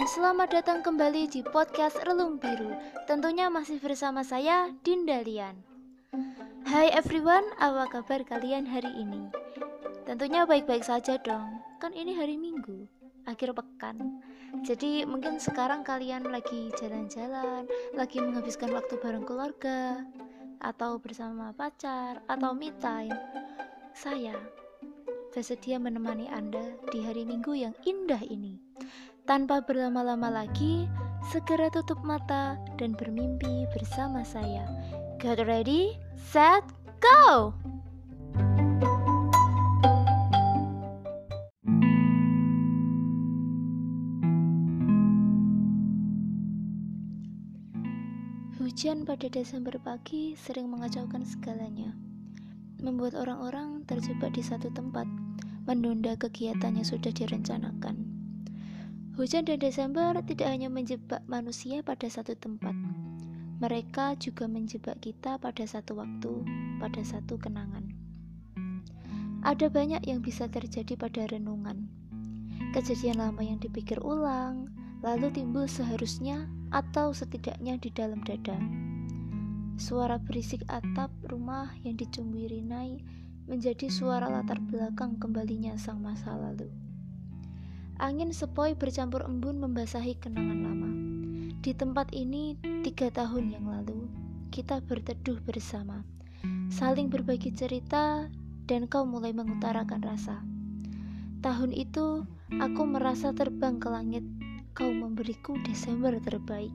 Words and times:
dan 0.00 0.08
selamat 0.08 0.48
datang 0.48 0.80
kembali 0.80 1.28
di 1.28 1.44
podcast 1.44 2.00
Relung 2.08 2.40
Biru. 2.40 2.72
Tentunya 3.04 3.52
masih 3.52 3.76
bersama 3.84 4.24
saya, 4.24 4.72
Dinda 4.80 5.20
Lian. 5.20 5.52
Hai 6.64 6.88
everyone, 6.88 7.44
apa 7.60 7.84
kabar 7.92 8.24
kalian 8.24 8.64
hari 8.64 8.88
ini? 8.96 9.28
Tentunya 10.08 10.48
baik-baik 10.48 10.88
saja 10.88 11.20
dong, 11.20 11.60
kan 11.84 11.92
ini 11.92 12.16
hari 12.16 12.40
Minggu, 12.40 12.88
akhir 13.28 13.52
pekan. 13.52 14.24
Jadi 14.64 15.04
mungkin 15.04 15.36
sekarang 15.36 15.84
kalian 15.84 16.32
lagi 16.32 16.72
jalan-jalan, 16.80 17.68
lagi 17.92 18.24
menghabiskan 18.24 18.72
waktu 18.72 18.96
bareng 19.04 19.28
keluarga, 19.28 20.00
atau 20.64 20.96
bersama 20.96 21.52
pacar, 21.52 22.24
atau 22.24 22.56
me 22.56 22.72
time. 22.80 23.12
Saya 23.92 24.32
bersedia 25.36 25.76
menemani 25.76 26.24
Anda 26.32 26.72
di 26.88 27.04
hari 27.04 27.28
Minggu 27.28 27.52
yang 27.52 27.76
indah 27.84 28.24
ini. 28.24 28.56
Tanpa 29.30 29.62
berlama-lama 29.62 30.26
lagi, 30.42 30.90
segera 31.30 31.70
tutup 31.70 32.02
mata 32.02 32.58
dan 32.82 32.98
bermimpi 32.98 33.62
bersama 33.70 34.26
saya. 34.26 34.66
Get 35.22 35.38
ready, 35.46 35.94
set, 36.18 36.66
go! 36.98 37.54
Hujan 48.58 49.06
pada 49.06 49.30
Desember 49.30 49.78
pagi 49.78 50.34
sering 50.34 50.74
mengacaukan 50.74 51.22
segalanya 51.22 51.94
membuat 52.82 53.14
orang-orang 53.14 53.86
terjebak 53.86 54.34
di 54.34 54.42
satu 54.42 54.74
tempat, 54.74 55.06
menunda 55.70 56.18
kegiatan 56.18 56.74
yang 56.74 56.82
sudah 56.82 57.14
direncanakan. 57.14 58.19
Hujan 59.20 59.44
dan 59.44 59.60
Desember 59.60 60.16
tidak 60.24 60.48
hanya 60.48 60.72
menjebak 60.72 61.20
manusia 61.28 61.84
pada 61.84 62.08
satu 62.08 62.32
tempat, 62.40 62.72
mereka 63.60 64.16
juga 64.16 64.48
menjebak 64.48 64.96
kita 65.04 65.36
pada 65.36 65.60
satu 65.68 66.00
waktu, 66.00 66.40
pada 66.80 67.04
satu 67.04 67.36
kenangan. 67.36 67.84
Ada 69.44 69.68
banyak 69.68 70.08
yang 70.08 70.24
bisa 70.24 70.48
terjadi 70.48 70.96
pada 70.96 71.28
renungan. 71.28 71.84
Kejadian 72.72 73.20
lama 73.20 73.44
yang 73.44 73.60
dipikir 73.60 74.00
ulang, 74.00 74.72
lalu 75.04 75.28
timbul 75.28 75.68
seharusnya 75.68 76.48
atau 76.72 77.12
setidaknya 77.12 77.76
di 77.76 77.92
dalam 77.92 78.24
dada. 78.24 78.56
Suara 79.76 80.16
berisik 80.16 80.64
atap 80.72 81.12
rumah 81.28 81.68
yang 81.84 82.00
dicumbirinai 82.00 83.04
menjadi 83.44 83.92
suara 83.92 84.32
latar 84.32 84.56
belakang 84.64 85.20
kembalinya 85.20 85.76
sang 85.76 86.00
masa 86.00 86.32
lalu. 86.40 86.72
Angin 88.00 88.32
sepoi 88.32 88.72
bercampur 88.72 89.20
embun 89.28 89.60
membasahi 89.60 90.16
kenangan 90.24 90.60
lama. 90.64 90.88
Di 91.60 91.76
tempat 91.76 92.08
ini, 92.16 92.56
tiga 92.80 93.12
tahun 93.12 93.52
yang 93.52 93.68
lalu, 93.68 94.08
kita 94.48 94.80
berteduh 94.80 95.36
bersama, 95.44 96.00
saling 96.72 97.12
berbagi 97.12 97.52
cerita, 97.52 98.24
dan 98.64 98.88
kau 98.88 99.04
mulai 99.04 99.36
mengutarakan 99.36 100.00
rasa. 100.00 100.40
Tahun 101.44 101.76
itu, 101.76 102.24
aku 102.56 102.88
merasa 102.88 103.36
terbang 103.36 103.76
ke 103.76 103.92
langit, 103.92 104.24
kau 104.72 104.88
memberiku 104.88 105.60
Desember 105.68 106.16
terbaik. 106.24 106.72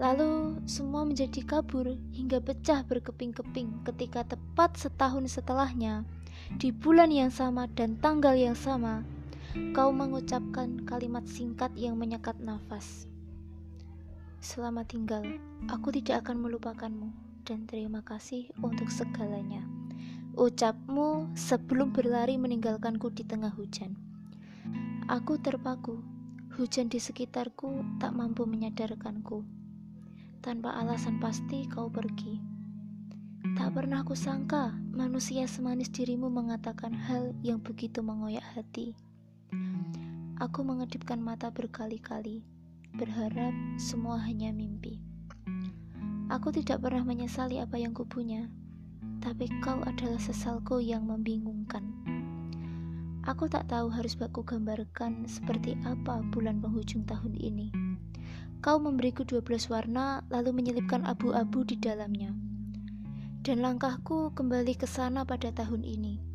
Lalu 0.00 0.64
semua 0.64 1.04
menjadi 1.04 1.44
kabur 1.44 1.92
hingga 2.16 2.40
pecah 2.40 2.88
berkeping-keping 2.88 3.84
ketika 3.84 4.24
tepat 4.32 4.80
setahun 4.80 5.28
setelahnya, 5.28 6.08
di 6.56 6.72
bulan 6.72 7.12
yang 7.12 7.28
sama 7.28 7.68
dan 7.68 8.00
tanggal 8.00 8.32
yang 8.32 8.56
sama, 8.56 9.04
kau 9.54 9.94
mengucapkan 9.94 10.82
kalimat 10.82 11.22
singkat 11.30 11.70
yang 11.78 11.94
menyekat 11.94 12.34
nafas. 12.42 13.06
Selamat 14.42 14.90
tinggal, 14.90 15.22
aku 15.70 15.94
tidak 15.94 16.26
akan 16.26 16.42
melupakanmu 16.42 17.14
dan 17.46 17.62
terima 17.70 18.02
kasih 18.02 18.50
untuk 18.66 18.90
segalanya. 18.90 19.62
Ucapmu 20.34 21.30
sebelum 21.38 21.94
berlari 21.94 22.34
meninggalkanku 22.34 23.14
di 23.14 23.22
tengah 23.22 23.54
hujan. 23.54 23.94
Aku 25.06 25.38
terpaku, 25.38 26.02
hujan 26.58 26.90
di 26.90 26.98
sekitarku 26.98 28.02
tak 28.02 28.10
mampu 28.10 28.42
menyadarkanku 28.50 29.46
tanpa 30.42 30.74
alasan 30.82 31.22
pasti 31.22 31.70
kau 31.70 31.86
pergi. 31.86 32.42
Tak 33.54 33.70
pernah 33.70 34.02
aku 34.02 34.18
sangka 34.18 34.74
manusia 34.90 35.46
semanis 35.46 35.94
dirimu 35.94 36.26
mengatakan 36.26 36.90
hal 36.90 37.30
yang 37.46 37.62
begitu 37.62 38.02
mengoyak 38.02 38.42
hati. 38.58 38.98
Aku 40.42 40.66
mengedipkan 40.66 41.22
mata 41.22 41.54
berkali-kali, 41.54 42.42
berharap 42.98 43.54
semua 43.78 44.18
hanya 44.18 44.50
mimpi. 44.50 44.98
Aku 46.26 46.50
tidak 46.50 46.82
pernah 46.82 47.06
menyesali 47.06 47.62
apa 47.62 47.78
yang 47.78 47.94
kupunya, 47.94 48.50
tapi 49.22 49.46
kau 49.62 49.78
adalah 49.86 50.18
sesalku 50.18 50.82
yang 50.82 51.06
membingungkan. 51.06 51.86
Aku 53.30 53.46
tak 53.46 53.70
tahu 53.70 53.94
harus 53.94 54.18
baku 54.18 54.42
gambarkan 54.42 55.22
seperti 55.30 55.78
apa 55.86 56.26
bulan 56.34 56.58
penghujung 56.58 57.06
tahun 57.06 57.38
ini. 57.38 57.70
Kau 58.58 58.82
memberiku 58.82 59.22
12 59.22 59.70
warna, 59.70 60.26
lalu 60.34 60.50
menyelipkan 60.50 61.06
abu-abu 61.06 61.62
di 61.62 61.78
dalamnya. 61.78 62.34
Dan 63.46 63.62
langkahku 63.62 64.34
kembali 64.34 64.74
ke 64.74 64.90
sana 64.90 65.22
pada 65.22 65.54
tahun 65.54 65.86
ini. 65.86 66.33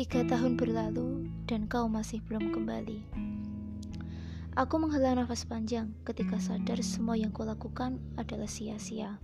Tiga 0.00 0.24
tahun 0.24 0.56
berlalu, 0.56 1.28
dan 1.44 1.68
kau 1.68 1.84
masih 1.84 2.24
belum 2.24 2.56
kembali. 2.56 3.04
Aku 4.56 4.80
menghela 4.80 5.12
nafas 5.12 5.44
panjang 5.44 5.92
ketika 6.08 6.40
sadar 6.40 6.80
semua 6.80 7.20
yang 7.20 7.28
kulakukan 7.28 8.00
adalah 8.16 8.48
sia-sia. 8.48 9.20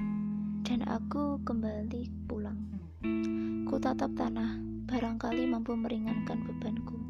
Dan 0.68 0.84
aku 0.84 1.40
kembali 1.48 2.28
pulang. 2.28 2.60
Ku 3.64 3.80
tatap 3.80 4.20
tanah, 4.20 4.60
barangkali 4.92 5.48
mampu 5.48 5.72
meringankan 5.72 6.44
bebanku. 6.44 7.00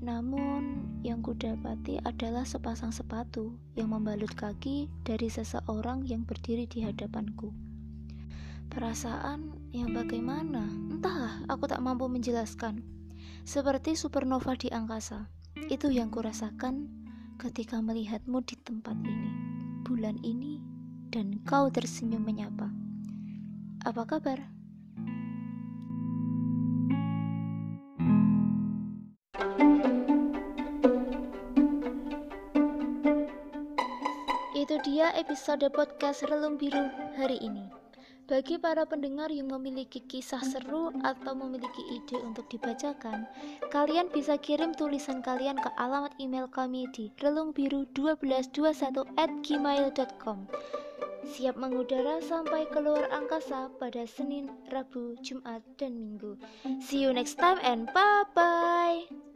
Namun, 0.00 0.80
yang 1.04 1.20
kudapati 1.20 2.00
adalah 2.08 2.48
sepasang 2.48 2.96
sepatu 2.96 3.52
yang 3.76 3.92
membalut 3.92 4.32
kaki 4.32 4.88
dari 5.04 5.28
seseorang 5.28 6.08
yang 6.08 6.24
berdiri 6.24 6.64
di 6.64 6.88
hadapanku. 6.88 7.52
Perasaan 8.70 9.50
yang 9.74 9.90
bagaimana? 9.90 10.62
Entahlah, 10.94 11.42
aku 11.50 11.66
tak 11.66 11.82
mampu 11.82 12.06
menjelaskan. 12.06 12.86
Seperti 13.42 13.98
supernova 13.98 14.54
di 14.54 14.70
angkasa. 14.70 15.26
Itu 15.66 15.90
yang 15.90 16.06
kurasakan 16.14 16.86
ketika 17.42 17.82
melihatmu 17.82 18.38
di 18.46 18.54
tempat 18.62 18.94
ini, 19.02 19.30
bulan 19.82 20.22
ini, 20.22 20.62
dan 21.10 21.42
kau 21.42 21.66
tersenyum 21.66 22.22
menyapa. 22.22 22.70
Apa 23.82 24.06
kabar? 24.06 24.38
Itu 34.54 34.78
dia 34.86 35.10
episode 35.18 35.66
podcast 35.74 36.22
Relung 36.30 36.54
Biru 36.54 36.86
hari 37.18 37.42
ini. 37.42 37.79
Bagi 38.30 38.62
para 38.62 38.86
pendengar 38.86 39.26
yang 39.34 39.50
memiliki 39.50 39.98
kisah 40.06 40.38
seru 40.46 40.94
atau 41.02 41.34
memiliki 41.34 41.82
ide 41.90 42.14
untuk 42.22 42.46
dibacakan, 42.46 43.26
kalian 43.74 44.06
bisa 44.06 44.38
kirim 44.38 44.70
tulisan 44.70 45.18
kalian 45.18 45.58
ke 45.58 45.66
alamat 45.74 46.14
email 46.22 46.46
kami 46.46 46.86
di 46.94 47.10
relungbiru1221 47.18 49.02
at 49.18 49.34
gmail.com 49.42 50.46
Siap 51.26 51.58
mengudara 51.58 52.22
sampai 52.22 52.70
keluar 52.70 53.10
angkasa 53.10 53.66
pada 53.82 54.06
Senin, 54.06 54.46
Rabu, 54.70 55.18
Jumat, 55.26 55.66
dan 55.74 55.98
Minggu. 55.98 56.38
See 56.78 57.02
you 57.02 57.10
next 57.10 57.34
time 57.34 57.58
and 57.66 57.90
bye-bye! 57.90 59.29